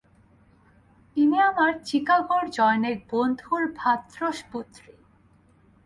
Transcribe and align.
ইনি 1.17 1.37
আমার 1.41 1.73
চিকাগোর 1.85 2.43
জনৈক 2.57 2.99
বন্ধুর 3.11 3.61
ভ্রাতুষ্পুত্রী। 3.77 4.93